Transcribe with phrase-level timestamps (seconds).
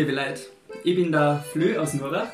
[0.00, 0.40] liebe Leute.
[0.82, 2.28] Ich bin der Flö aus Nurach.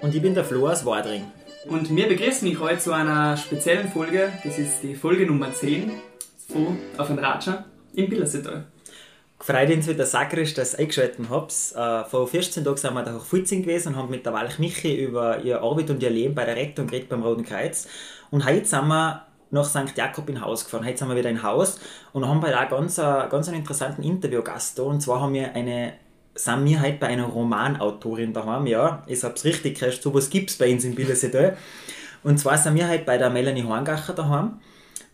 [0.00, 1.24] Und ich bin der Flo aus Wadring.
[1.66, 4.32] Und wir begrüßen mich heute zu einer speziellen Folge.
[4.44, 5.90] Das ist die Folge Nummer 10
[6.52, 8.66] von Auf ein Ratscher im Billersetal.
[9.36, 11.52] Gefreut uns wieder sakrisch, dass ihr eingeschaltet habt.
[11.74, 14.60] Äh, vor 14 Tagen sind wir da auf Fulzing gewesen und haben mit der Walch
[14.60, 17.88] Michi über ihre Arbeit und ihr Leben bei der Rettung geredet beim Roten Kreuz.
[18.30, 19.96] Und heute sind wir nach St.
[19.96, 20.86] Jakob in Haus gefahren.
[20.86, 21.80] Heute sind wir wieder in Haus
[22.12, 24.84] und haben bei da ganz, ganz einen interessanten Interviewgast da.
[24.84, 25.94] Und zwar haben wir eine
[26.38, 30.72] sind wir heute bei einer Romanautorin daheim, ja, ich hab's richtig gehört, sowas gibt's bei
[30.72, 31.56] uns in Billersetal.
[32.22, 34.60] Und zwar sind wir heute bei der Melanie Horngacher daheim.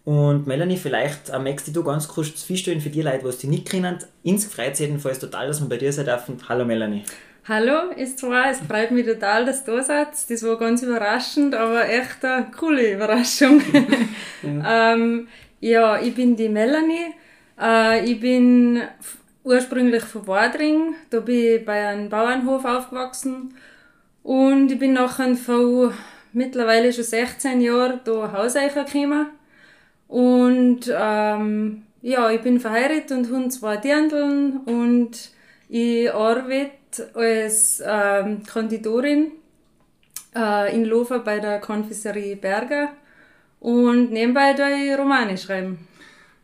[0.04, 3.70] Und Melanie, vielleicht äh, magst du ganz kurz feststellen für die Leute, die dich nicht
[3.70, 3.98] kennen.
[4.22, 6.36] Ins freut jedenfalls total, dass wir bei dir sein dürfen.
[6.46, 7.04] Hallo Melanie.
[7.46, 10.08] Hallo, ist zwar, es freut mich total, dass du da seid.
[10.28, 13.62] Das war ganz überraschend, aber echt eine coole Überraschung.
[14.42, 15.28] ja, ähm,
[15.60, 17.14] ja ich bin die Melanie.
[17.58, 18.82] Äh, ich bin
[19.44, 20.94] ursprünglich von Wadring.
[21.10, 23.54] Da bin ich bei einem Bauernhof aufgewachsen.
[24.22, 25.92] Und ich bin nachher vor
[26.32, 29.26] mittlerweile schon 16 Jahren da Hauseicher gekommen.
[30.08, 35.30] Und ähm, ja, ich bin verheiratet und habe zwei Dirndln und
[35.68, 39.32] ich arbeite als ähm, Konditorin
[40.36, 42.90] äh, in Lofer bei der Konfiserie Berger
[43.60, 45.88] und nebenbei da Romane schreiben.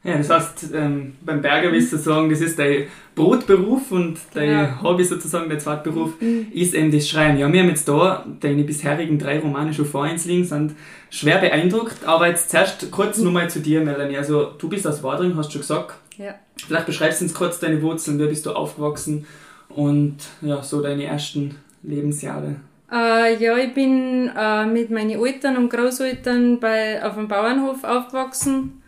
[0.03, 4.51] Ja, das heißt, ähm, beim Berger willst du sagen, das ist dein Brotberuf und dein
[4.51, 4.83] ja.
[4.83, 6.47] Hobby sozusagen, dein Zweitberuf, mhm.
[6.53, 7.37] ist eben das Schreiben.
[7.37, 10.75] Ja, wir haben jetzt da deine bisherigen drei Romane schon vor uns liegen, sind
[11.11, 13.25] schwer beeindruckt, aber jetzt zuerst kurz mhm.
[13.25, 14.17] nochmal zu dir, Melanie.
[14.17, 15.97] Also, du bist aus Wadring, hast du schon gesagt.
[16.17, 16.35] Ja.
[16.57, 19.27] Vielleicht beschreibst du uns kurz deine Wurzeln, wer bist du aufgewachsen
[19.69, 22.57] und ja, so deine ersten Lebensjahre.
[22.91, 28.80] Äh, ja, ich bin äh, mit meinen Eltern und Großeltern bei, auf einem Bauernhof aufgewachsen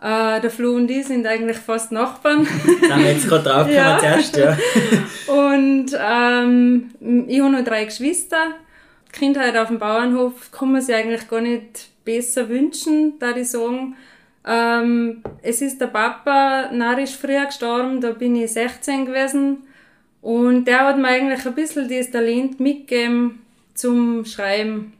[0.00, 2.46] äh, der Flo und ich sind eigentlich fast Nachbarn.
[2.88, 3.98] da haben wir jetzt gerade drauf ja.
[3.98, 4.56] zuerst, ja.
[5.26, 6.90] und ähm,
[7.28, 8.54] ich habe noch drei Geschwister.
[9.08, 13.50] Die Kindheit auf dem Bauernhof kann man sich eigentlich gar nicht besser wünschen, da ich
[13.50, 13.96] sagen.
[14.46, 19.58] Ähm, es ist der Papa narisch früher gestorben, da bin ich 16 gewesen.
[20.22, 23.40] Und der hat mir eigentlich ein bisschen das Talent mitgegeben
[23.74, 24.92] zum Schreiben.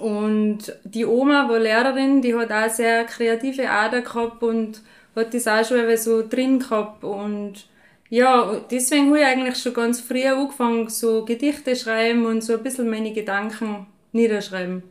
[0.00, 4.80] Und die Oma war Lehrerin, die hat auch sehr kreative Ader gehabt und
[5.14, 7.04] hat das auch schon so drin gehabt.
[7.04, 7.66] Und
[8.08, 12.62] ja, deswegen habe ich eigentlich schon ganz früh angefangen, so Gedichte schreiben und so ein
[12.62, 14.82] bisschen meine Gedanken niederschreiben.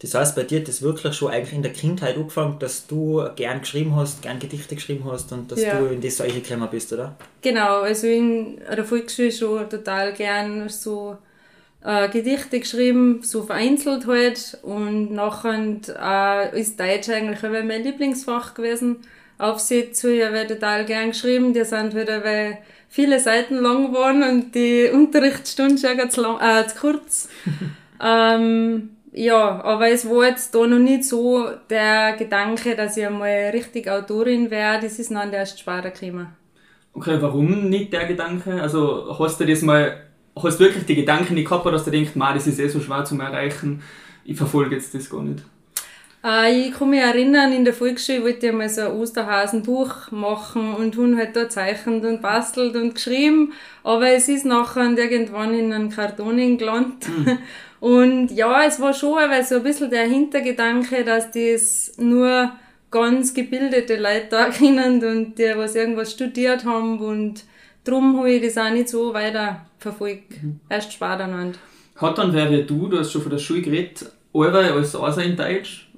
[0.00, 3.24] Das heißt, bei dir hat das wirklich schon eigentlich in der Kindheit angefangen, dass du
[3.36, 5.78] gern geschrieben hast, gern Gedichte geschrieben hast und dass ja.
[5.78, 7.16] du in das solche gekommen bist, oder?
[7.40, 11.16] Genau, also in der Volksschule schon total gern so
[11.84, 14.58] äh, Gedichte geschrieben, so vereinzelt halt.
[14.62, 18.96] Und nachher äh, ist Deutsch eigentlich auch mein Lieblingsfach gewesen.
[19.38, 21.52] Aufsätze habe ich total gern geschrieben.
[21.52, 22.58] Die sind wieder, weil
[22.88, 27.28] viele Seiten lang waren und die Unterrichtsstunde schon zu, lang, äh, zu kurz.
[28.02, 33.50] ähm, ja, aber es war jetzt da noch nicht so der Gedanke, dass ich einmal
[33.52, 34.86] richtig Autorin werde.
[34.86, 36.28] Das ist dann erst später gekommen.
[36.94, 38.60] Okay, warum nicht der Gedanke?
[38.60, 40.00] Also hast du das mal
[40.36, 43.04] hast du wirklich die Gedanken nicht gehabt, dass du denkst, das ist eh so schwer
[43.04, 43.82] zu erreichen,
[44.24, 45.42] ich verfolge jetzt das gar nicht?
[46.24, 50.74] Äh, ich kann mich erinnern, in der Volksschule wollte ich mal so ein Osterhasenbuch machen
[50.74, 53.52] und hun halt da zeichnet und bastelt und geschrieben,
[53.82, 57.08] aber es ist nachher irgendwann in einen Karton gelandet.
[57.08, 57.38] Mhm.
[57.80, 62.50] Und ja, es war schon aber so ein bisschen der Hintergedanke, dass das nur
[62.90, 67.44] ganz gebildete Leute da kennen und die was irgendwas studiert haben und
[67.84, 70.42] Darum habe ich das auch nicht so weiter verfolgt.
[70.42, 70.60] Mhm.
[70.68, 71.52] Erst später noch.
[71.96, 75.22] Hat dann wer wie du, du hast schon von der Schule geredet, alle als Asa
[75.22, 75.88] in Deutsch,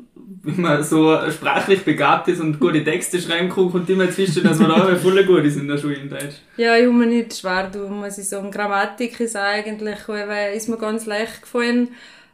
[0.42, 4.58] wenn man so sprachlich begabt ist und gute Texte schreiben kann, und immer zwischen, dass
[4.58, 6.36] man da voll gut ist in der Schule in Deutsch.
[6.56, 8.50] Ja, ich habe mir nicht schwer du muss ich sagen.
[8.50, 11.88] Grammatik ist eigentlich, weil ist mir ganz leicht gefallen.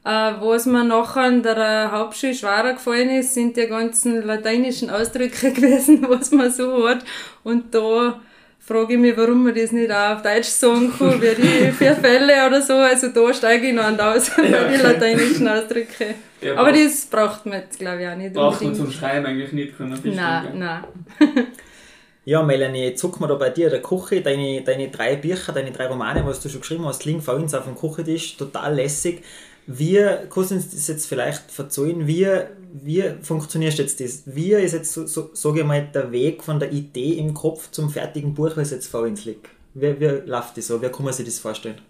[0.05, 5.53] Äh, was mir nachher in der Hauptschule schwerer gefallen ist, sind die ganzen lateinischen Ausdrücke
[5.53, 7.05] gewesen, was man so hat.
[7.45, 8.21] Und da
[8.65, 11.95] frage ich mich, warum man das nicht auch auf Deutsch sagen kann, wie die vier
[11.97, 12.75] Fälle oder so.
[12.75, 14.77] Also da steige ich noch an aus bei ja, okay.
[14.77, 16.15] die lateinischen Ausdrücke.
[16.41, 18.35] Ja, Aber das braucht man jetzt, glaube ich, auch nicht.
[18.35, 20.85] Braucht man zum Schreiben eigentlich nicht, können Nein, nein.
[22.25, 25.73] ja, Melanie, jetzt guck mal da bei dir der Küche, deine, deine drei Bücher, deine
[25.73, 29.23] drei Romane, was du schon geschrieben hast, liegen vor uns auf dem Küchentisch, total lässig.
[29.67, 30.01] Wie,
[30.51, 32.29] uns das jetzt vielleicht verzeihen, wie,
[32.73, 34.23] wie funktioniert jetzt das?
[34.27, 35.31] Wie ist jetzt, so, so,
[35.65, 39.25] mal, der Weg von der Idee im Kopf zum fertigen Buch, was jetzt vor uns
[39.25, 39.49] liegt?
[39.75, 40.83] Wie, wie läuft das so?
[40.83, 41.81] Wie kann man sich das vorstellen?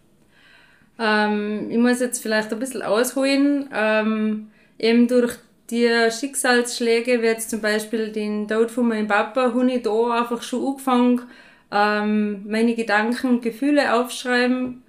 [0.99, 3.69] Ähm, ich muss jetzt vielleicht ein bisschen ausholen.
[3.75, 4.49] Ähm,
[4.79, 5.35] eben durch
[5.71, 10.43] die Schicksalsschläge, wie jetzt zum Beispiel den Tod von meinem Papa, habe ich da einfach
[10.43, 11.23] schon angefangen,
[11.71, 14.82] ähm, meine Gedanken und Gefühle aufschreiben,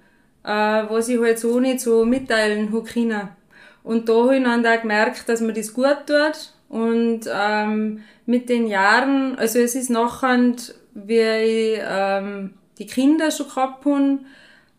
[0.44, 3.28] äh, was ich halt so nicht so mitteilen kann.
[3.82, 6.52] Und da habe ich dann auch gemerkt, dass mir das gut tut.
[6.68, 10.54] Und ähm, mit den Jahren, also es ist nachher,
[10.94, 14.18] wie ich ähm, die Kinder schon gehabt habe,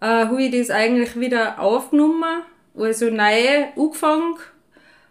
[0.02, 2.42] äh, habe ich das eigentlich wieder aufgenommen,
[2.78, 4.36] also neu angefangen.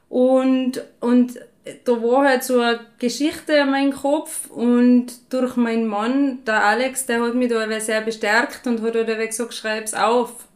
[0.08, 1.38] Und, und
[1.84, 7.06] da war halt so eine Geschichte in meinem Kopf und durch meinen Mann, der Alex,
[7.06, 10.49] der hat mich da sehr bestärkt und hat halt gesagt, schreib's auf.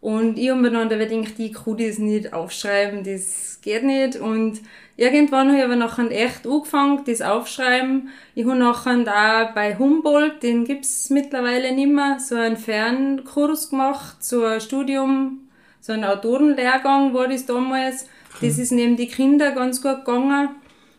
[0.00, 4.16] Und ich habe mir dann gedacht, ich kann das nicht aufschreiben, das geht nicht.
[4.16, 4.60] Und
[4.96, 8.08] irgendwann habe ich aber nachher echt angefangen, das aufschreiben.
[8.34, 14.22] Ich habe nachher da bei Humboldt, den gibt's mittlerweile nicht mehr, so einen Fernkurs gemacht,
[14.22, 15.48] so ein Studium,
[15.80, 18.06] so ein Autorenlehrgang war das damals.
[18.40, 20.50] Das ist neben die Kinder ganz gut gegangen.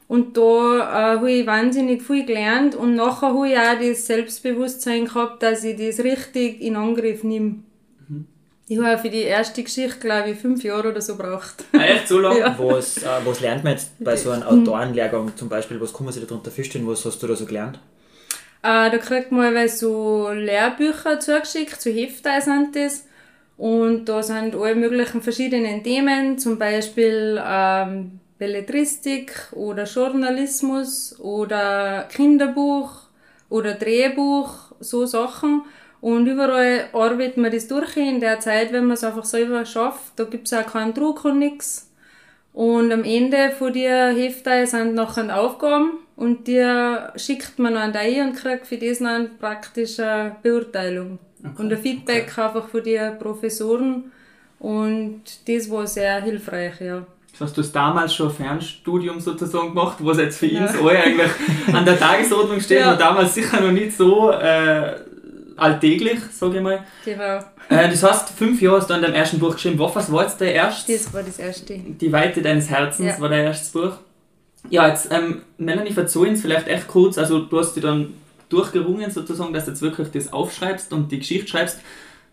[0.10, 5.06] Und da äh, habe ich wahnsinnig viel gelernt und nachher habe ich auch das Selbstbewusstsein
[5.06, 7.58] gehabt, dass ich das richtig in Angriff nehme.
[8.08, 8.26] Mhm.
[8.68, 11.64] Ich habe für die erste Geschichte, glaube ich, fünf Jahre oder so gebraucht.
[11.74, 12.40] Ah, echt so lange?
[12.40, 12.56] Ja.
[12.58, 15.80] Was, äh, was lernt man jetzt bei so einem Autorenlehrgang zum Beispiel?
[15.80, 16.88] Was kann man sich darunter vorstellen?
[16.88, 17.80] Was hast du da so gelernt?
[18.64, 23.06] Äh, da kriegt man so Lehrbücher zugeschickt, so Hefte sind das.
[23.60, 32.90] Und da sind alle möglichen verschiedenen Themen, zum Beispiel ähm, Belletristik oder Journalismus oder Kinderbuch
[33.50, 35.64] oder Drehbuch, so Sachen.
[36.00, 40.14] Und überall arbeitet man das durch in der Zeit, wenn man es einfach selber schafft.
[40.16, 41.92] Da gibt es auch keinen Druck und nichts.
[42.54, 48.30] Und am Ende von der Hefte sind noch Aufgaben und die schickt man dann ein
[48.30, 51.20] und kriegt für das dann praktische Beurteilung.
[51.44, 51.62] Okay.
[51.62, 52.42] Und ein Feedback okay.
[52.42, 54.12] einfach von den Professoren.
[54.60, 57.06] Und das war sehr hilfreich, ja.
[57.32, 60.64] Das heißt, du hast damals schon ein Fernstudium sozusagen gemacht, was jetzt für ja.
[60.64, 61.32] uns alle eigentlich
[61.72, 62.92] an der Tagesordnung steht, ja.
[62.92, 64.96] und damals sicher noch nicht so äh,
[65.56, 66.84] alltäglich, sage ich mal.
[67.06, 67.38] Genau.
[67.70, 69.80] Äh, das heißt, fünf Jahre hast du an deinem ersten Buch geschrieben.
[69.80, 70.92] Was war jetzt der erste?
[70.92, 71.78] Das war das erste.
[71.78, 73.22] Die Weite deines Herzens ja.
[73.22, 73.94] war dein erstes Buch.
[74.70, 78.14] Ja, jetzt, ähm, Melanie, verzeih uns vielleicht echt kurz, also du hast dich dann
[78.50, 81.80] durchgerungen sozusagen, dass du jetzt wirklich das aufschreibst und die Geschichte schreibst.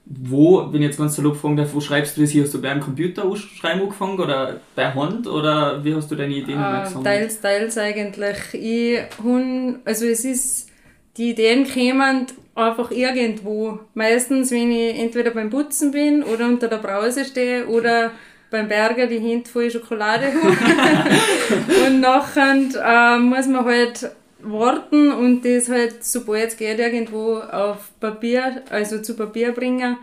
[0.08, 2.44] Wo, wenn ich jetzt ganz salopp fragen darf, wo schreibst du das hier?
[2.44, 6.60] Hast du beim Computer schreiben angefangen oder bei Hand oder wie hast du deine Ideen
[6.60, 8.36] uh, Teils, teils eigentlich.
[8.52, 10.68] Ich hun, also es ist,
[11.16, 13.80] die Ideen kämen einfach irgendwo.
[13.94, 18.12] Meistens, wenn ich entweder beim Putzen bin oder unter der Brause stehe oder
[18.50, 21.86] beim Berger die Hände voll Schokolade habe.
[21.86, 24.10] und nachher äh, muss man halt
[24.50, 29.96] warten und das halt, sobald es geht, irgendwo auf Papier, also zu Papier bringen.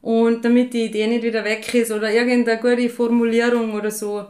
[0.00, 4.26] Und damit die Idee nicht wieder weg ist oder irgendeine gute Formulierung oder so.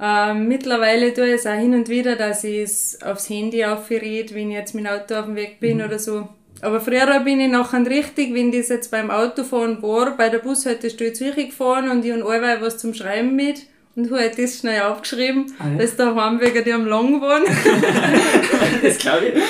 [0.00, 4.34] Ähm, mittlerweile tue ich es auch hin und wieder, dass ich es aufs Handy aufrede,
[4.34, 5.84] wenn ich jetzt mit dem Auto auf dem Weg bin mhm.
[5.84, 6.28] oder so.
[6.62, 11.12] Aber früher bin ich nachher richtig, wenn das jetzt beim Autofahren war, bei der Bushaltestelle
[11.12, 15.52] Zürich gefahren und ich habe allweil was zum Schreiben mit und halt das schnell aufgeschrieben,
[15.58, 15.78] ah, ja.
[15.78, 17.44] dass da Heimwege die am Lang waren.
[18.82, 19.42] das glaube ich.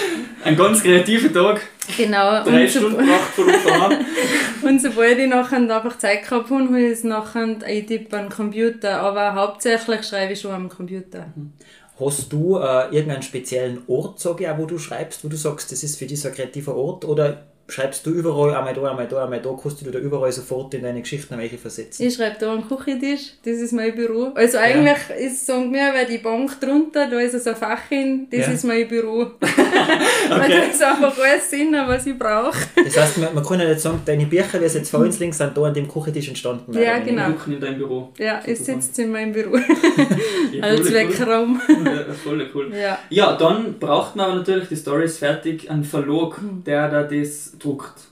[0.44, 1.60] Ein ganz kreativer Tag.
[1.96, 2.42] Genau.
[2.42, 3.64] Drei Stunden gebracht von uns
[4.62, 9.00] Und sobald ich nachher einfach Zeit gehabt habe, habe ich es nachher eintippen am Computer.
[9.00, 11.26] Aber hauptsächlich schreibe ich schon am Computer.
[11.36, 11.52] Mhm.
[12.00, 15.70] Hast du äh, irgendeinen speziellen Ort, sage ich auch, wo du schreibst, wo du sagst,
[15.70, 17.04] das ist für dich so ein kreativer Ort?
[17.04, 20.74] Oder schreibst du überall, einmal da, einmal da, einmal da, kannst du da überall sofort
[20.74, 22.06] in deine Geschichten welche versetzen?
[22.06, 24.32] Ich schreibe da am Küchentisch, das ist mein Büro.
[24.34, 25.14] Also eigentlich ja.
[25.14, 28.52] ist, sagen wir, weil die Bank drunter, da ist so ein Fach hin, das ja.
[28.52, 29.30] ist mein Büro.
[30.28, 32.58] weil das ist einfach alles Sinn, was ich brauche.
[32.84, 35.38] Das heißt, man, man kann ja nicht sagen, deine Bücher, die jetzt vor uns links
[35.38, 36.72] sind, da an dem Küchentisch entstanden.
[36.72, 37.28] Ja, genau.
[37.46, 38.12] in deinem Büro.
[38.18, 39.54] Ja, ich sitze in meinem Büro.
[40.60, 41.60] Als Weckraum.
[41.68, 42.72] Ja, voll cool.
[42.74, 42.98] Ja.
[43.10, 46.62] ja, dann braucht man aber natürlich, die Story ist fertig, einen Verlag, hm.
[46.64, 48.08] der da das druckt.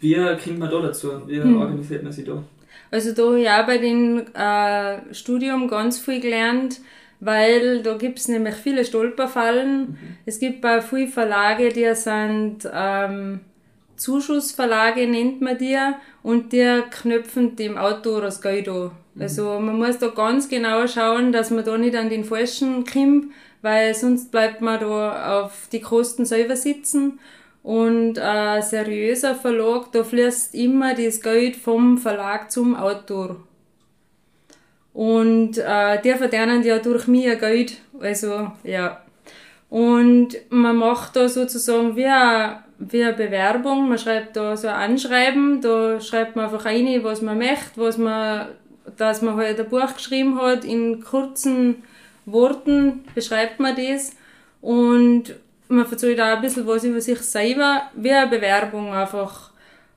[0.00, 1.10] Wie kommt man da dazu?
[1.26, 1.56] Wie hm.
[1.56, 2.42] organisiert man sich da?
[2.90, 6.80] Also da habe ich auch bei dem äh, Studium ganz viel gelernt,
[7.20, 9.80] weil da gibt es nämlich viele Stolperfallen.
[9.80, 9.96] Mhm.
[10.26, 13.40] Es gibt auch viele Verlage, die sind ähm,
[13.96, 15.78] Zuschussverlage, nennt man die,
[16.22, 18.90] und die knöpfen dem Autor das Geld an.
[19.14, 19.22] Mhm.
[19.22, 23.32] Also man muss da ganz genau schauen, dass man da nicht an den Falschen kommt,
[23.62, 27.20] weil sonst bleibt man da auf die Kosten selber sitzen.
[27.62, 33.36] Und ein seriöser Verlag, da fließt immer das Geld vom Verlag zum Autor.
[34.92, 37.78] Und äh, die verdienen ja durch mich Geld.
[38.00, 39.02] Also, ja.
[39.70, 43.88] Und man macht da sozusagen wie eine, wie eine Bewerbung.
[43.88, 45.62] Man schreibt da so ein Anschreiben.
[45.62, 48.48] Da schreibt man einfach rein, was man möchte, was man,
[48.98, 50.64] dass man halt ein Buch geschrieben hat.
[50.64, 51.84] In kurzen
[52.26, 54.14] Worten beschreibt man das.
[54.60, 55.36] Und
[55.72, 59.50] man erzählt auch ein bisschen was über sich selber, wie eine Bewerbung einfach.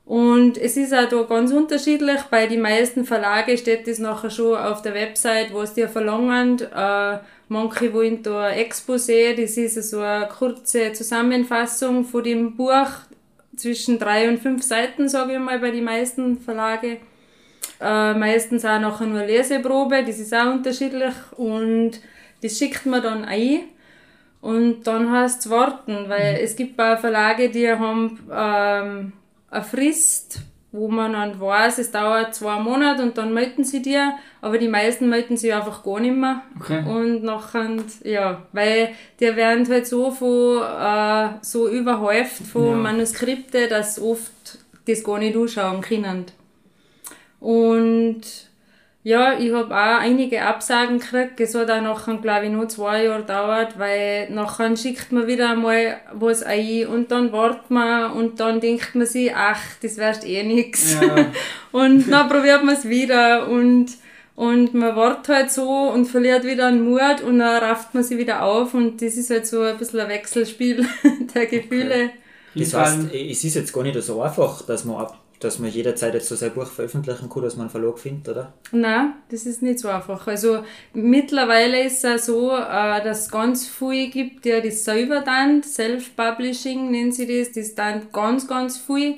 [0.06, 2.22] Und es ist auch da ganz unterschiedlich.
[2.30, 6.62] Bei den meisten Verlagen steht das nachher schon auf der Website, was die verlangen.
[6.62, 12.88] Äh, manche wollen da ein Exposé, das ist so eine kurze Zusammenfassung von dem Buch,
[13.56, 16.98] zwischen drei und fünf Seiten, sage ich mal, bei den meisten Verlagen.
[17.82, 21.14] Äh, meistens auch nachher nur Leseprobe, das ist auch unterschiedlich.
[21.36, 22.00] Und
[22.42, 23.62] das schickt man dann ein.
[24.46, 26.40] Und dann heißt es warten, weil mhm.
[26.44, 29.14] es gibt auch Verlage, die haben ähm,
[29.50, 34.14] eine Frist, wo man dann weiß, es dauert zwei Monate und dann melden sie dir,
[34.42, 36.44] aber die meisten melden sich einfach gar nicht mehr.
[36.60, 36.84] Okay.
[36.88, 37.72] Und nachher,
[38.04, 42.76] ja, weil die werden halt so von, äh, so überhäuft von ja.
[42.76, 46.26] Manuskripten, dass oft das gar nicht anschauen können.
[47.40, 48.22] Und
[49.06, 51.40] ja, ich habe auch einige Absagen gekriegt.
[51.40, 55.52] Es hat auch nachher, glaube ich, nur zwei Jahre gedauert, weil nachher schickt man wieder
[55.52, 60.26] einmal was ein und dann wartet man und dann denkt man sich, ach, das wärst
[60.26, 60.96] eh nix.
[61.00, 61.28] Ja.
[61.72, 63.92] und dann probiert man es wieder und,
[64.34, 68.18] und man wartet halt so und verliert wieder einen Mut und dann rafft man sich
[68.18, 70.84] wieder auf und das ist halt so ein bisschen ein Wechselspiel
[71.36, 72.06] der Gefühle.
[72.06, 72.12] Okay.
[72.56, 76.14] Das heißt, es ist jetzt gar nicht so einfach, dass man ab dass man jederzeit
[76.14, 78.54] jetzt so sein Buch veröffentlichen kann, dass man einen Verlag findet, oder?
[78.72, 80.28] Nein, das ist nicht so einfach.
[80.28, 85.64] Also mittlerweile ist es so, äh, dass es ganz viele gibt, die das selber dann,
[85.64, 89.16] Self-Publishing nennen sie das, das dann ganz, ganz viel.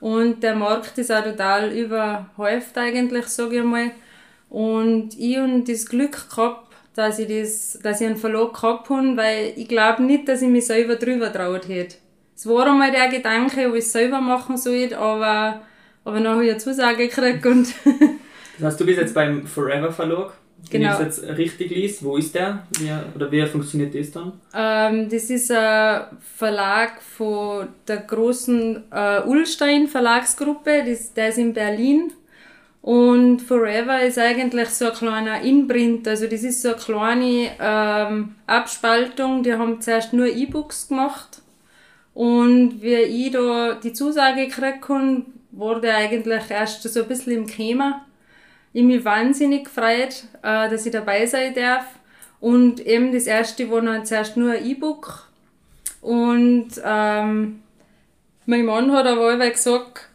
[0.00, 3.90] Und der Markt ist auch total überhäuft eigentlich, sage ich mal.
[4.50, 9.16] Und ich habe das Glück gehabt, dass ich, das, dass ich einen Verlag gehabt habe,
[9.16, 11.96] weil ich glaube nicht, dass ich mich selber drüber traut hätte.
[12.36, 15.62] Es war einmal der Gedanke, ob ich es selber machen soll, aber,
[16.04, 17.68] aber dann habe ich eine Zusage gekriegt und...
[18.58, 20.32] das heißt, du bist jetzt beim Forever Verlag?
[20.70, 20.98] Genau.
[20.98, 22.66] Wenn ich es jetzt richtig liest, wo ist der?
[22.78, 24.32] Wie, oder wie funktioniert das dann?
[24.54, 31.52] Ähm, das ist ein Verlag von der großen äh, Ullstein Verlagsgruppe, das, der ist in
[31.52, 32.12] Berlin.
[32.80, 38.34] Und Forever ist eigentlich so ein kleiner Inprint, also das ist so eine kleine ähm,
[38.46, 41.40] Abspaltung, die haben zuerst nur E-Books gemacht
[42.14, 47.46] und wie ich da die Zusage gekriegt habe, wurde eigentlich erst so ein bisschen im
[47.46, 48.06] Thema.
[48.72, 51.86] Ich mich wahnsinnig gefreut, äh, dass ich dabei sein darf.
[52.40, 55.28] Und eben das erste war dann zuerst nur ein E-Book.
[56.00, 57.62] Und ähm,
[58.46, 60.08] mein Mann hat aber gesagt,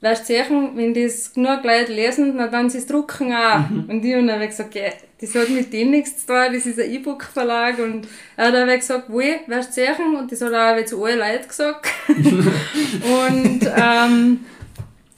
[0.00, 0.34] weißt du,
[0.74, 3.68] wenn das genug Leute lesen, dann dann sie es drucken auch.
[3.68, 3.84] Mhm.
[3.88, 4.90] Und ich habe dann gesagt, ja,
[5.20, 7.78] das hat mit dem nichts zu tun, das ist ein E-Book-Verlag.
[7.78, 10.16] Und er hat dann gesagt, wo, du, sehen?
[10.16, 11.88] Und das hat er auch zu allen Leuten gesagt.
[12.08, 14.40] und, ähm,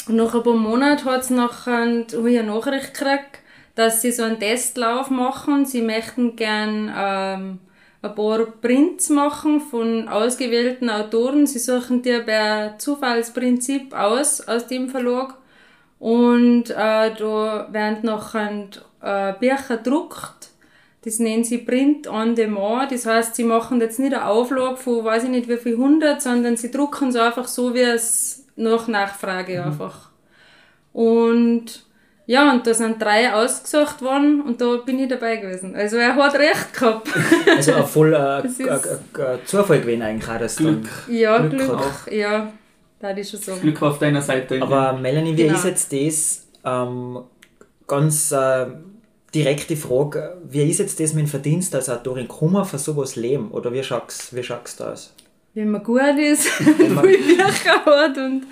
[0.09, 3.39] nach ein paar Monaten hat es nachher, ich eine Nachricht gekriegt,
[3.75, 5.65] dass sie so einen Testlauf machen.
[5.65, 7.59] Sie möchten gern, ähm,
[8.03, 11.47] ein paar Prints machen von ausgewählten Autoren.
[11.47, 15.37] Sie suchen dir per Zufallsprinzip aus, aus dem Verlag.
[16.01, 18.67] Und äh, da werden nachher
[19.01, 20.51] äh, Bücher gedruckt.
[21.05, 22.91] Das nennen sie Print on Demand.
[22.91, 26.23] Das heißt, sie machen jetzt nicht eine Auflage von, weiß ich nicht wie viel hundert,
[26.23, 29.67] sondern sie drucken es einfach so, wie es nach Nachfrage mhm.
[29.67, 30.11] einfach.
[30.93, 31.85] Und
[32.33, 35.77] ja, und da sind drei ausgesucht worden und da bin ich dabei gewesen.
[35.77, 37.11] Also er hat recht gehabt.
[37.57, 38.43] Also ein voll äh,
[39.45, 40.89] Zufall gewesen eigentlich auch, dass Glück.
[41.09, 42.11] Ja, Glück, Glück auch.
[42.11, 42.51] ja.
[43.01, 43.61] Das ist schon so.
[43.61, 44.63] Glück auf deiner Seite.
[44.63, 45.57] Aber Melanie, wie genau.
[45.57, 47.19] ist jetzt das ähm,
[47.87, 48.67] ganz äh,
[49.35, 52.29] direkte Frage, wie ist jetzt das mit dem Verdienst als Autorin?
[52.29, 55.13] Kann man von sowas leben oder wie schaut wie schaust du das?
[55.53, 56.49] Wenn man gut ist,
[56.79, 58.45] wenn man Bücher hat und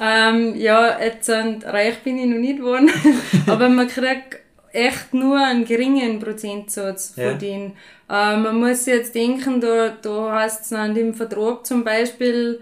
[0.00, 2.90] ähm, ja, jetzt sind, reich bin ich noch nicht geworden,
[3.46, 4.38] aber man kriegt
[4.72, 7.32] echt nur einen geringen Prozentsatz von ja.
[7.34, 7.72] denen.
[8.08, 12.60] Äh, man muss jetzt denken, da, da heißt es an dem Vertrag zum Beispiel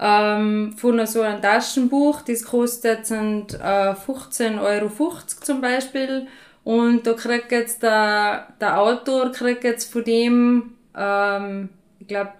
[0.00, 6.26] ähm, von so einem Taschenbuch, das kostet sind, äh, 15,50 Euro zum Beispiel
[6.64, 12.32] und da kriegt jetzt der, der Autor kriegt jetzt von dem, ähm, ich glaube,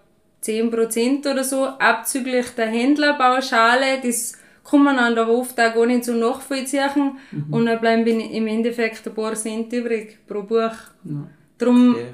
[0.44, 4.34] 10% oder so, abzüglich der Händlerpauschale, das
[4.68, 7.46] kann man dann aber oft auch gar nicht so nachvollziehen mhm.
[7.50, 10.72] und dann bleiben im Endeffekt ein paar Cent übrig pro Buch.
[11.04, 11.28] Ja.
[11.56, 12.06] Darum okay.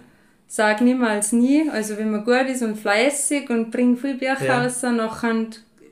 [0.47, 4.63] sag niemals nie, also wenn man gut ist und fleißig und bringt viel Bücher ja.
[4.63, 5.01] raus, dann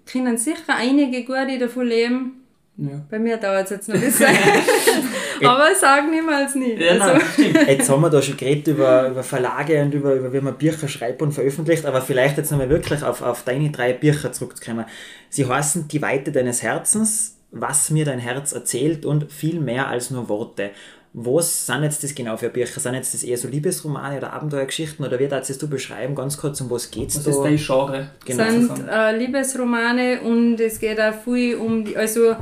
[0.06, 2.42] können sicher einige gute davon leben.
[2.76, 3.04] Ja.
[3.10, 4.28] Bei mir dauert es jetzt noch ein bisschen.
[5.49, 6.75] Aber sag niemals nie.
[6.75, 7.25] Ja, also.
[7.66, 10.88] Jetzt haben wir da schon geredet über, über Verlage und über, über wie man Bücher
[10.88, 14.84] schreibt und veröffentlicht, aber vielleicht jetzt nochmal wirklich auf, auf deine drei Bücher zurückzukommen.
[15.28, 20.11] Sie heißen Die Weite deines Herzens, was mir dein Herz erzählt und viel mehr als
[20.11, 20.70] nur Worte.
[21.14, 22.80] Was sind jetzt das genau für Bücher?
[22.80, 26.61] Sind jetzt das eher so Liebesromane oder Abenteuergeschichten oder wie darfst du beschreiben, ganz kurz,
[26.62, 27.26] um was geht es da?
[27.26, 28.11] Was ist dein Genre?
[28.25, 28.50] Genau.
[28.50, 32.34] Sind äh, Liebesromane und es geht auch viel um die, also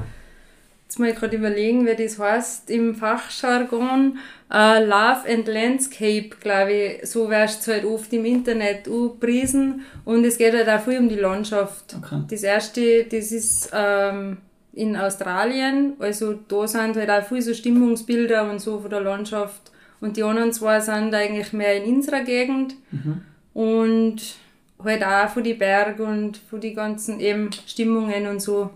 [0.91, 4.19] jetzt mal gerade überlegen, wie das heißt im Fachjargon,
[4.53, 9.83] Uh, Love and Landscape, glaube ich, so wirst du halt oft im Internet gepriesen.
[10.05, 11.95] Und es geht halt auch viel um die Landschaft.
[11.97, 12.25] Okay.
[12.29, 14.39] Das erste, das ist ähm,
[14.73, 19.71] in Australien, also da sind halt auch viele so Stimmungsbilder und so von der Landschaft.
[20.01, 22.75] Und die anderen zwei sind eigentlich mehr in unserer Gegend.
[22.91, 23.23] Mhm.
[23.55, 24.17] Und
[24.83, 28.71] halt auch von den Bergen und von den ganzen eben Stimmungen und so.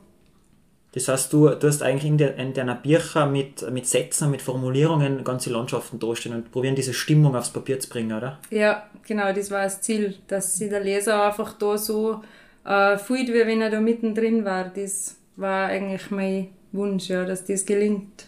[0.94, 4.40] Das heißt, du, du hast eigentlich in, der, in deiner Bücher mit, mit Sätzen, mit
[4.40, 8.38] Formulierungen ganze Landschaften darstellen und probieren, diese Stimmung aufs Papier zu bringen, oder?
[8.50, 12.22] Ja, genau, das war das Ziel, dass sich der Leser einfach da so
[12.64, 14.70] äh, fühlt, wie wenn er da mittendrin war.
[14.72, 18.26] Das war eigentlich mein Wunsch, ja, dass das gelingt.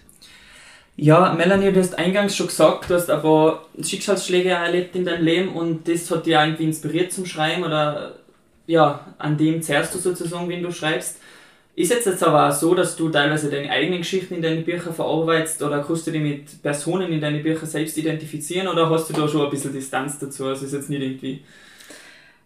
[0.97, 5.49] Ja, Melanie, du hast eingangs schon gesagt, du hast aber Schicksalsschläge erlebt in deinem Leben
[5.51, 8.15] und das hat dich irgendwie inspiriert zum Schreiben oder
[8.67, 11.19] ja, an dem zehrst du sozusagen, wenn du schreibst.
[11.77, 14.95] Ist jetzt, jetzt aber auch so, dass du teilweise deine eigenen Geschichten in deine Bücher
[14.95, 19.13] verarbeitest oder kannst du dich mit Personen in deine Bücher selbst identifizieren oder hast du
[19.13, 20.47] da schon ein bisschen Distanz dazu?
[20.47, 21.43] Also ist jetzt nicht irgendwie.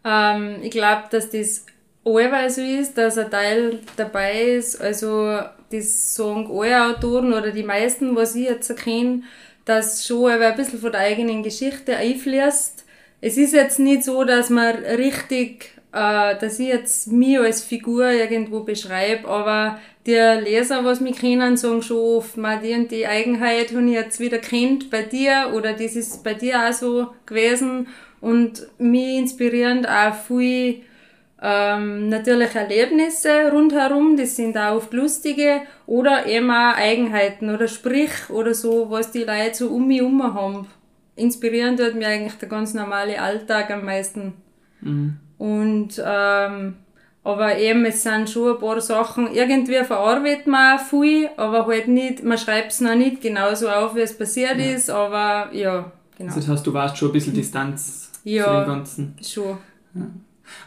[0.04, 1.64] Ähm, ich glaube, dass das
[2.04, 5.38] allweil so ist, dass ein Teil dabei ist, also
[5.70, 9.22] das sagen alle Autoren oder die meisten, was ich jetzt erkenne,
[9.64, 12.84] dass schon ein bisschen von der eigenen Geschichte einfließt.
[13.20, 18.09] Es ist jetzt nicht so, dass man richtig äh, dass ich jetzt mich als Figur
[18.11, 23.06] irgendwo beschreibe, aber die Leser, was mich kennen, sagen schon oft, man, die und die
[23.06, 27.09] Eigenheit habe ich jetzt wieder kennt bei dir oder das ist bei dir auch so
[27.26, 27.88] gewesen
[28.20, 30.82] und mich inspirieren auch viel
[31.42, 38.28] ähm, natürlich Erlebnisse rundherum, das sind auch oft lustige oder eben auch Eigenheiten oder Sprich
[38.28, 40.66] oder so, was die Leute so um mich herum haben.
[41.16, 44.35] Inspirieren tut mir eigentlich der ganz normale Alltag am meisten.
[44.82, 45.18] Mhm.
[45.40, 46.76] Und, ähm,
[47.25, 51.88] aber eben, es sind schon ein paar Sachen, irgendwie verarbeitet man auch viel, aber halt
[51.88, 54.75] nicht, man schreibt es noch nicht genauso auf, wie es passiert ja.
[54.75, 56.28] ist, aber ja, genau.
[56.28, 59.17] Also das heißt, du warst schon ein bisschen Distanz ja, zu dem Ganzen.
[59.23, 59.56] schon.
[59.95, 60.02] Ja.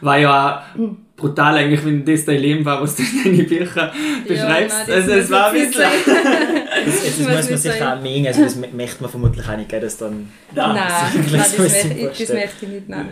[0.00, 0.96] War ja auch hm.
[1.16, 3.92] brutal eigentlich, wenn das dein Leben war, was du in deine Bücher
[4.26, 4.76] beschreibst.
[4.88, 5.82] Ja, nein, also es war ein bisschen...
[6.84, 9.68] das, das, das muss man sich auch mengen, also das möchte man vermutlich auch nicht,
[9.68, 10.30] gell, dass dann...
[10.54, 13.08] Nein, nein, das, nein, das, möchte, das möchte ich nicht, nein.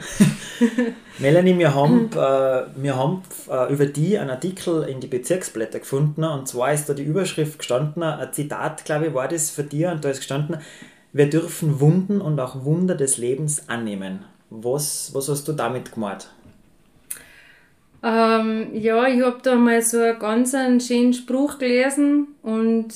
[1.19, 6.25] Melanie, wir haben, äh, wir haben äh, über die einen Artikel in die Bezirksblätter gefunden
[6.25, 9.91] und zwar ist da die Überschrift gestanden, ein Zitat, glaube ich, war das für dir
[9.91, 10.59] und da ist gestanden,
[11.13, 14.25] wir dürfen Wunden und auch Wunder des Lebens annehmen.
[14.49, 16.29] Was, was hast du damit gemacht?
[18.03, 22.89] Ähm, ja, ich habe da mal so einen ganz einen schönen Spruch gelesen und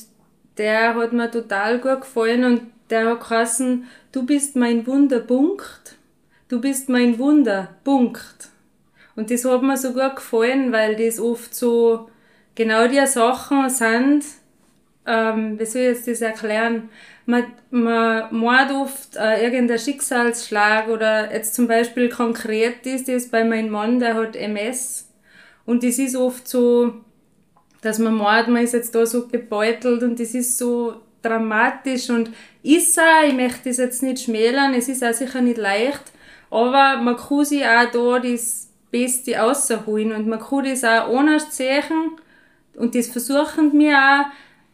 [0.58, 5.96] der hat mir total gut gefallen und der hat geheißen, du bist mein Wunderpunkt,
[6.48, 8.48] du bist mein Wunderpunkt.
[9.14, 12.10] Und das hat mir so gut gefallen, weil das oft so
[12.54, 14.24] genau die Sachen sind,
[15.06, 16.88] ähm, wie soll ich jetzt das erklären?
[17.26, 23.44] Man, man meint oft äh, irgendein Schicksalsschlag oder jetzt zum Beispiel konkret ist das bei
[23.44, 25.08] meinem Mann, der hat MS.
[25.64, 26.94] Und das ist oft so,
[27.82, 32.30] dass man meint, man ist jetzt da so gebeutelt und das ist so dramatisch und
[32.62, 36.02] ist auch, ich möchte das jetzt nicht schmälern, es ist auch sicher nicht leicht,
[36.50, 41.40] aber man kann sich auch da das Beste rausholen und man kann das auch ohne
[41.40, 42.12] sehen
[42.76, 44.26] und das versuchen wir auch,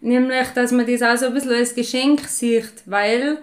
[0.02, 3.38] Nämlich, dass man das auch so ein bisschen als Geschenk sieht, weil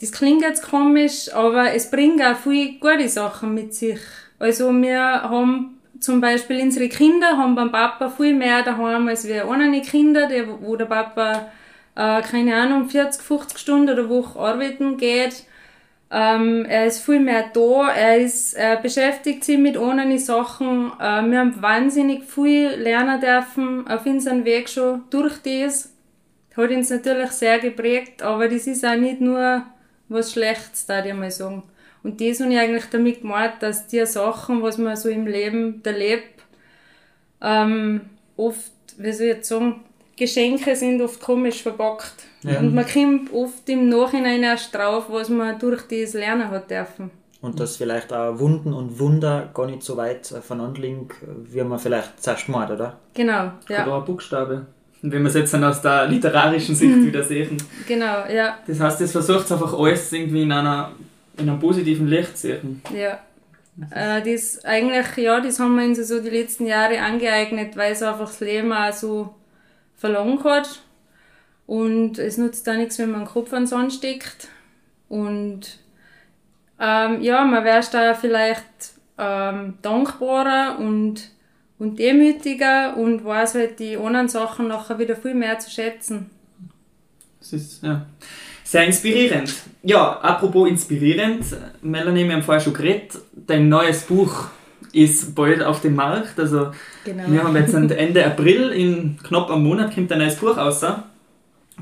[0.00, 4.00] das klingt jetzt komisch, aber es bringt auch viele gute Sachen mit sich.
[4.38, 9.44] Also wir haben zum Beispiel unsere Kinder haben beim Papa viel mehr daheim als wir
[9.44, 10.28] andere Kinder,
[10.62, 11.52] wo der Papa,
[11.94, 15.44] äh, keine Ahnung, 40, 50 Stunden der Woche arbeiten geht.
[16.14, 20.92] Ähm, er ist viel mehr da, er, ist, er beschäftigt sich mit anderen Sachen.
[21.00, 25.90] Äh, wir haben wahnsinnig viel lernen dürfen auf unserem Weg schon durch das.
[26.54, 29.64] Hat uns natürlich sehr geprägt, aber das ist auch nicht nur
[30.10, 31.62] was Schlechtes, da ich mal sagen.
[32.02, 35.80] Und das habe ich eigentlich damit gemeint, dass die Sachen, was man so im Leben
[35.82, 36.42] erlebt,
[37.40, 38.02] ähm,
[38.36, 39.80] oft, wie soll ich jetzt sagen,
[40.16, 42.26] Geschenke sind oft komisch verpackt.
[42.42, 42.58] Ja.
[42.58, 47.10] Und man kommt oft im Nachhinein erst drauf, was man durch das lernen hat dürfen.
[47.40, 51.08] Und dass vielleicht auch Wunden und Wunder gar nicht so weit voneinander liegen,
[51.50, 52.98] wie man vielleicht zuerst meint, oder?
[53.14, 53.84] Genau, ja.
[53.84, 54.66] Oder ein Buchstabe.
[55.02, 57.06] Und wenn wir es jetzt dann aus der literarischen Sicht mhm.
[57.08, 57.56] wieder sehen.
[57.88, 58.58] Genau, ja.
[58.66, 60.92] Das heißt, es versucht einfach alles irgendwie in, einer,
[61.36, 62.82] in einem positiven Licht zu sehen.
[62.96, 63.18] Ja.
[63.90, 68.02] Äh, das eigentlich, ja, das haben wir uns so die letzten Jahre angeeignet, weil es
[68.02, 69.34] einfach das Leben auch so
[69.96, 70.80] verloren hat.
[71.66, 74.48] Und es nutzt da nichts, wenn man den Kopf an den Sand steckt.
[75.08, 75.78] Und
[76.80, 78.64] ähm, ja, man wäre da vielleicht
[79.18, 81.30] ähm, dankbarer und,
[81.78, 86.30] und demütiger und weiß halt die anderen Sachen nachher wieder viel mehr zu schätzen.
[87.38, 88.06] Das ist, ja.
[88.64, 89.52] Sehr inspirierend.
[89.82, 91.44] Ja, apropos inspirierend,
[91.82, 94.46] Melanie, wir haben vorher schon geredet, dein neues Buch
[94.92, 96.38] ist bald auf dem Markt.
[96.38, 96.70] Also
[97.04, 97.24] genau.
[97.26, 100.84] wir haben jetzt Ende April, in knapp einem Monat kommt ein neues Buch raus.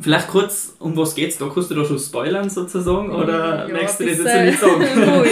[0.01, 1.51] Vielleicht kurz, um was geht's da?
[1.53, 4.85] Kannst du da schon spoilern sozusagen oder ja, möchtest du das jetzt nicht sagen?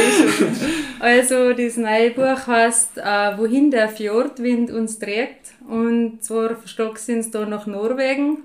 [1.00, 7.20] also das neue Buch heißt äh, Wohin der Fjordwind uns trägt und zwar verstockt sind
[7.20, 8.42] es da nach Norwegen.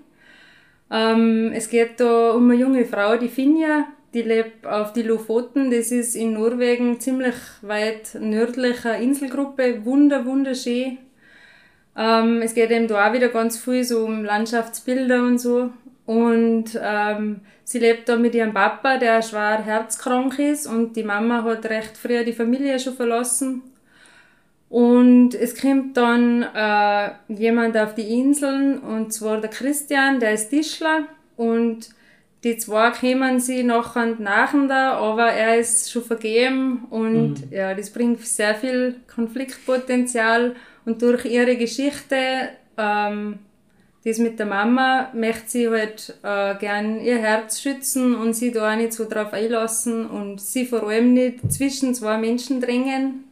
[0.90, 5.72] Ähm, es geht da um eine junge Frau, die Finja, die lebt auf die Lofoten.
[5.72, 9.84] Das ist in Norwegen ziemlich weit nördlicher Inselgruppe.
[9.86, 11.00] Wunder, wunderschön.
[11.96, 15.72] Ähm, es geht eben da auch wieder ganz viel so um Landschaftsbilder und so.
[16.06, 20.68] Und ähm, sie lebt da mit ihrem Papa, der schwer herzkrank ist.
[20.68, 23.64] Und die Mama hat recht früh die Familie schon verlassen.
[24.70, 30.50] Und es kommt dann äh, jemand auf die Inseln, und zwar der Christian, der ist
[30.50, 31.04] Tischler.
[31.38, 31.90] Und
[32.44, 37.52] die zwei kommen sie noch und nacheinander, aber er ist schon vergeben und mhm.
[37.52, 43.40] ja, das bringt sehr viel Konfliktpotenzial und durch ihre Geschichte, ähm,
[44.06, 48.74] das mit der Mama, möchte sie halt äh, gern ihr Herz schützen und sie da
[48.74, 53.24] auch nicht so drauf einlassen und sie vor allem nicht zwischen zwei Menschen drängen.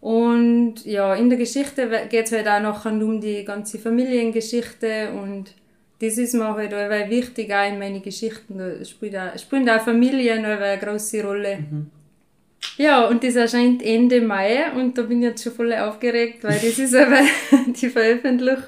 [0.00, 5.54] Und ja, in der Geschichte geht es halt auch noch um die ganze Familiengeschichte und
[6.00, 8.58] das ist mir halt auch wichtig auch in meinen Geschichten.
[8.58, 11.58] Da spielt auch, spielt auch Familie eine große Rolle.
[11.58, 11.90] Mhm.
[12.78, 16.54] Ja, und das erscheint Ende Mai und da bin ich jetzt schon voll aufgeregt, weil
[16.54, 17.20] das ist aber
[17.66, 18.58] die Veröffentlich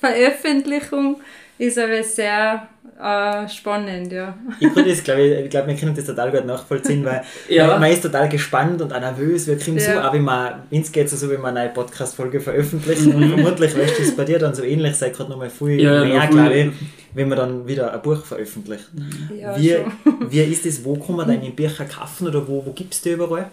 [0.00, 1.20] Veröffentlichung
[1.58, 2.68] ist aber sehr
[3.00, 4.36] äh, spannend, ja.
[4.58, 7.78] Ich kann das, glaube ich, ich glaube, wir können das total gut nachvollziehen, weil ja.
[7.78, 9.46] man ist total gespannt und auch nervös.
[9.46, 9.94] Wir kriegen ja.
[9.94, 14.02] so, auch wenn man, geht so, wenn man eine Podcast-Folge veröffentlicht und vermutlich weißt du
[14.02, 16.72] es bei dir dann so ähnlich, sei gerade nochmal viel ja, mehr, glaube ich,
[17.14, 18.88] wenn man dann wieder ein Buch veröffentlicht.
[19.38, 19.76] Ja, wie,
[20.30, 23.12] wie ist das, wo kann man deine Bücher kaufen oder wo, wo gibt es die
[23.12, 23.50] überall?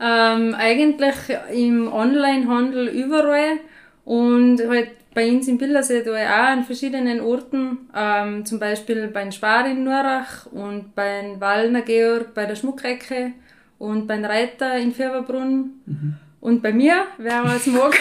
[0.00, 1.14] Ähm, eigentlich
[1.52, 3.58] im Onlinehandel überall
[4.04, 9.32] und halt bei uns im Bildersee da auch an verschiedenen Orten, ähm, zum Beispiel beim
[9.32, 13.32] Spar in Nurach und beim Wallner Georg bei der Schmuckrecke
[13.78, 15.80] und beim Reiter in Färberbrunn.
[15.86, 16.14] Mhm.
[16.40, 17.94] Und bei mir, wer was mag,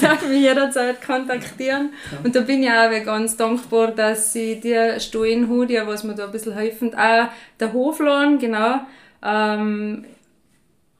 [0.00, 1.90] darf mich jederzeit kontaktieren.
[2.10, 2.18] Ja.
[2.24, 6.14] Und da bin ich auch ganz dankbar, dass sie dir stehen hat, ja, was mir
[6.14, 6.92] da ein bisschen helfen.
[6.94, 7.28] Auch
[7.60, 8.80] der Hofladen, genau.
[9.22, 10.04] Ähm,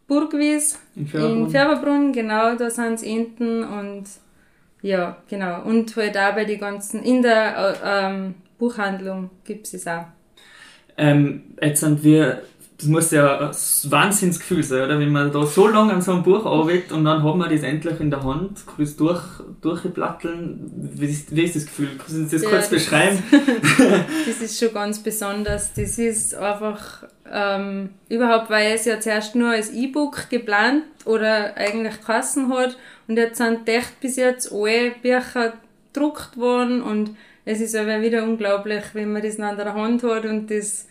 [0.06, 1.38] Burgwies in Färberbrunn.
[1.38, 4.04] in Färberbrunn, genau, da sind Enten und
[4.80, 5.62] ja, genau.
[5.62, 10.06] Und halt auch bei den ganzen, in der ähm, Buchhandlung gibt es auch.
[10.96, 12.42] Ähm, jetzt sind wir,
[12.78, 13.50] das muss ja ein
[13.90, 15.00] Wahnsinnsgefühl sein, oder?
[15.00, 17.62] Wenn man da so lange an so einem Buch arbeitet und dann hat man das
[17.62, 19.20] endlich in der Hand, kurz durch,
[19.60, 20.70] durchplatteln.
[20.94, 21.98] Wie ist, wie ist das Gefühl?
[21.98, 23.20] Können Sie das ja, kurz das beschreiben?
[23.32, 23.80] Ist,
[24.28, 25.74] das ist schon ganz besonders.
[25.74, 32.00] Das ist einfach ähm, überhaupt, weil es ja zuerst nur als E-Book geplant oder eigentlich
[32.00, 32.76] Kassen hat
[33.08, 35.54] und jetzt sind echt bis jetzt alle Bücher
[35.92, 40.26] gedruckt worden und es ist aber wieder unglaublich, wenn man das in der Hand hat
[40.26, 40.86] und das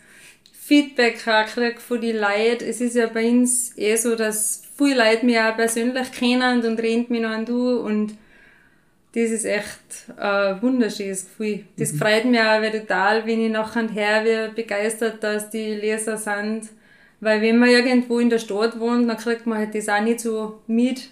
[0.68, 2.64] Feedback auch kriegt von den Leuten.
[2.68, 6.78] Es ist ja bei uns eh so, dass viele Leute mich auch persönlich kennen und
[6.78, 8.18] reden mich noch an du und
[9.14, 9.78] das ist echt
[10.18, 11.64] ein wunderschönes Gefühl.
[11.78, 11.98] Das mhm.
[11.98, 16.68] freut mich auch total, wenn ich nachher her wie begeistert, dass die Leser sind.
[17.20, 20.20] Weil wenn man irgendwo in der Stadt wohnt, dann kriegt man halt das auch nicht
[20.20, 21.08] so mit,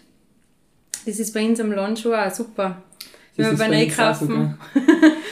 [1.07, 2.83] das ist bei uns am Land schon auch super.
[3.37, 4.59] Das wenn wir bei einkaufen.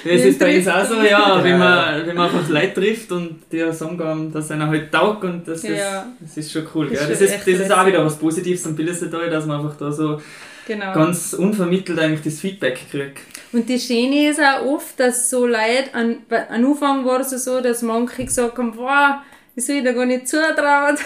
[0.04, 3.40] das ist bei uns auch so, ja, wenn man, wenn man einfach Leute trifft und
[3.50, 5.70] die sagen, dass einer halt taugt und das, ja.
[5.72, 6.90] ist, das ist schon cool.
[6.90, 7.06] Das, ja.
[7.08, 10.20] das, ist, das ist auch wieder was Positives am Bildersetal, dass man einfach da so
[10.66, 10.92] genau.
[10.92, 13.20] ganz unvermittelt eigentlich das Feedback kriegt.
[13.52, 17.60] Und das Schöne ist auch oft, dass so Leute, an, an Anfang war es so,
[17.60, 19.16] dass manche gesagt haben, wow,
[19.56, 20.98] ich da gar nicht zutraut.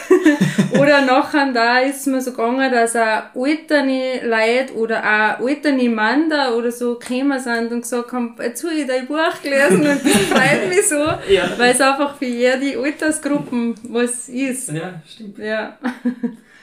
[0.73, 6.55] oder nachher da ist mir so gegangen, dass auch alterne Leute oder auch alterne Männer
[6.57, 10.23] oder so gekommen sind und gesagt haben, jetzt habe ich dein Buch gelesen und das
[10.23, 10.97] freut mich so,
[11.33, 11.51] ja.
[11.59, 14.73] weil es einfach für jede Altersgruppen was ist.
[14.73, 15.39] Ja, stimmt.
[15.39, 15.77] Ja.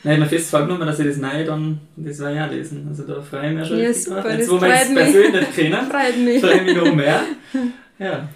[0.03, 2.85] Nein, mir fest vorgenommen, dass ich das Neue dann, das war ja lesen.
[2.87, 6.09] Also da freue ich mich schon ja, super, Jetzt, wo wir es persönlich kennen, freue
[6.09, 7.21] ich mich noch mehr.
[7.97, 8.27] Ja.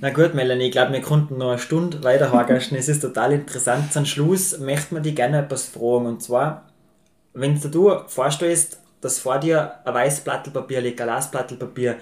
[0.00, 2.56] Na gut, Melanie, ich glaube, wir konnten noch eine Stunde weiterhaken.
[2.56, 3.92] es ist total interessant.
[3.92, 6.06] Zum Schluss möchte man dich gerne etwas fragen.
[6.06, 6.64] Und zwar,
[7.34, 11.96] wenn du dir vorstellst, dass vor dir ein weißes Plattelpapier liegt, ein Glasplattelpapier,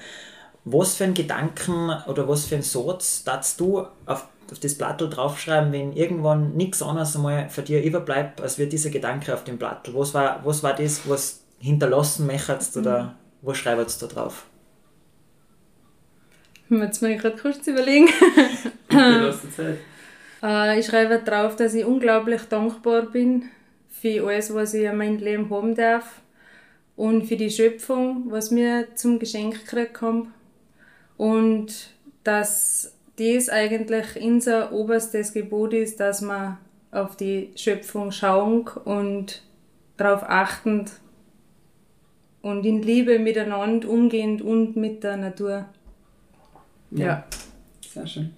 [0.65, 5.01] Was für einen Gedanken oder was für einen Satz darfst du auf, auf das Blatt
[5.01, 9.59] draufschreiben, wenn irgendwann nichts anderes einmal für dir überbleibt, als wird dieser Gedanke auf dem
[9.59, 9.89] Blatt?
[9.95, 13.11] Was war, was war das, was hinterlassen möchtest oder mhm.
[13.43, 14.47] was schreibst du da drauf?
[16.69, 18.09] Jetzt muss ich gerade kurz überlegen.
[20.43, 23.45] äh, ich schreibe drauf, dass ich unglaublich dankbar bin
[23.89, 26.21] für alles, was ich in meinem Leben haben darf
[26.97, 30.33] und für die Schöpfung, was mir zum Geschenk gekriegt haben
[31.17, 31.91] und
[32.25, 36.59] dass das eigentlich unser oberstes Gebot ist, dass man
[36.91, 39.43] auf die Schöpfung schauen und
[39.97, 40.87] darauf achten
[42.43, 45.67] und in Liebe miteinander umgehend und mit der Natur.
[46.91, 47.25] Ja, ja.
[47.93, 48.31] sehr schön.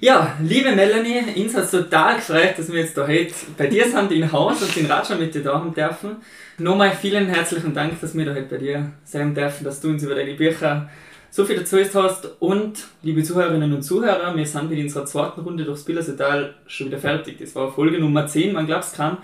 [0.00, 3.88] Ja, liebe Melanie, uns hat es total gefreut, dass wir jetzt da heute bei dir
[3.88, 6.16] sind in Haus und den Ratscher mit dir da haben dürfen.
[6.58, 10.02] Nochmal vielen herzlichen Dank, dass wir da heute bei dir sein dürfen, dass du uns
[10.02, 10.90] über deine Bücher
[11.30, 12.28] so viel dazu hast.
[12.40, 16.98] Und liebe Zuhörerinnen und Zuhörer, wir sind mit unserer zweiten Runde durchs Billersetal schon wieder
[16.98, 17.38] fertig.
[17.38, 19.18] Das war Folge Nummer 10, man glaubt es kaum.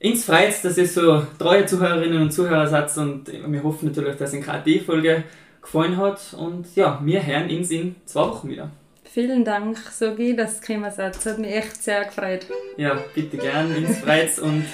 [0.00, 4.34] Ins freut dass ihr so treue Zuhörerinnen und Zuhörer seid und wir hoffen natürlich, dass
[4.34, 5.24] Ihnen gerade die Folge
[5.64, 6.34] gefallen hat.
[6.38, 8.70] Und ja, wir hören uns in zwei Wochen wieder.
[9.04, 11.26] Vielen Dank, Sogi, dass du gekommen bist.
[11.26, 12.46] Hat mich echt sehr gefreut.
[12.76, 14.64] Ja, bitte gern, ins freut's und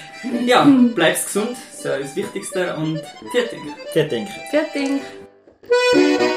[0.47, 3.03] ja, bleibst gesund, das ist das Wichtigste und
[3.95, 4.09] Dank.
[4.09, 4.29] Dank.
[4.51, 6.31] Vielen Dank.